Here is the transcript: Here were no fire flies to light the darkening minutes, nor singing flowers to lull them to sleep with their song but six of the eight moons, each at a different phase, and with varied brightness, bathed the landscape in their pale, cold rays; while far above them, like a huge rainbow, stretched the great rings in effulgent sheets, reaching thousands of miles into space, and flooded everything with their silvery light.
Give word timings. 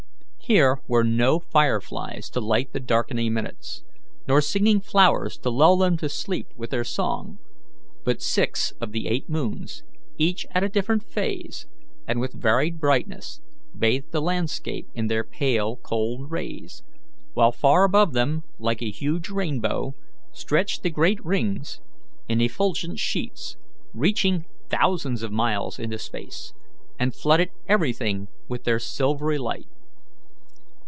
Here 0.51 0.81
were 0.85 1.05
no 1.05 1.39
fire 1.39 1.79
flies 1.79 2.29
to 2.31 2.41
light 2.41 2.73
the 2.73 2.81
darkening 2.81 3.31
minutes, 3.33 3.83
nor 4.27 4.41
singing 4.41 4.81
flowers 4.81 5.37
to 5.37 5.49
lull 5.49 5.77
them 5.77 5.95
to 5.95 6.09
sleep 6.09 6.47
with 6.57 6.71
their 6.71 6.83
song 6.83 7.39
but 8.03 8.21
six 8.21 8.73
of 8.81 8.91
the 8.91 9.07
eight 9.07 9.29
moons, 9.29 9.85
each 10.17 10.45
at 10.51 10.61
a 10.61 10.67
different 10.67 11.03
phase, 11.05 11.67
and 12.05 12.19
with 12.19 12.33
varied 12.33 12.81
brightness, 12.81 13.39
bathed 13.79 14.11
the 14.11 14.21
landscape 14.21 14.89
in 14.93 15.07
their 15.07 15.23
pale, 15.23 15.77
cold 15.77 16.29
rays; 16.29 16.83
while 17.33 17.53
far 17.53 17.85
above 17.85 18.11
them, 18.11 18.43
like 18.59 18.81
a 18.81 18.91
huge 18.91 19.29
rainbow, 19.29 19.95
stretched 20.33 20.83
the 20.83 20.89
great 20.89 21.23
rings 21.25 21.79
in 22.27 22.41
effulgent 22.41 22.99
sheets, 22.99 23.55
reaching 23.93 24.43
thousands 24.67 25.23
of 25.23 25.31
miles 25.31 25.79
into 25.79 25.97
space, 25.97 26.51
and 26.99 27.15
flooded 27.15 27.51
everything 27.69 28.27
with 28.49 28.65
their 28.65 28.79
silvery 28.79 29.37
light. 29.37 29.67